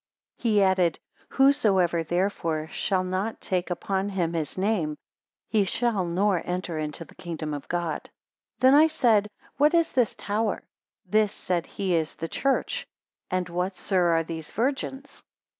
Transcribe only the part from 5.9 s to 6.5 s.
nor